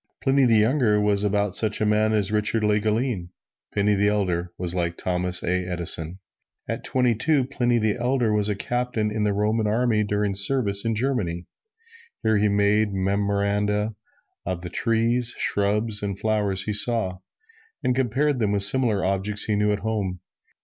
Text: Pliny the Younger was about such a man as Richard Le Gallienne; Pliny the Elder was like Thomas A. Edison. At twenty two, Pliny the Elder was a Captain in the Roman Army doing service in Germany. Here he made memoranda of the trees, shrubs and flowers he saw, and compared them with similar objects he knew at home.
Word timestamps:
Pliny 0.19 0.45
the 0.45 0.55
Younger 0.55 0.99
was 0.99 1.23
about 1.23 1.55
such 1.55 1.79
a 1.79 1.85
man 1.85 2.11
as 2.11 2.31
Richard 2.31 2.63
Le 2.63 2.79
Gallienne; 2.79 3.29
Pliny 3.71 3.93
the 3.93 4.07
Elder 4.07 4.51
was 4.57 4.73
like 4.73 4.97
Thomas 4.97 5.43
A. 5.43 5.63
Edison. 5.67 6.17
At 6.67 6.83
twenty 6.83 7.13
two, 7.13 7.43
Pliny 7.45 7.77
the 7.77 7.97
Elder 7.97 8.33
was 8.33 8.49
a 8.49 8.55
Captain 8.55 9.11
in 9.11 9.25
the 9.25 9.31
Roman 9.33 9.67
Army 9.67 10.03
doing 10.03 10.33
service 10.33 10.85
in 10.85 10.95
Germany. 10.95 11.45
Here 12.23 12.37
he 12.37 12.49
made 12.49 12.91
memoranda 12.91 13.93
of 14.43 14.61
the 14.61 14.71
trees, 14.71 15.35
shrubs 15.37 16.01
and 16.01 16.17
flowers 16.19 16.63
he 16.63 16.73
saw, 16.73 17.19
and 17.83 17.95
compared 17.95 18.39
them 18.39 18.53
with 18.53 18.63
similar 18.63 19.05
objects 19.05 19.43
he 19.43 19.55
knew 19.55 19.71
at 19.71 19.81
home. 19.81 20.21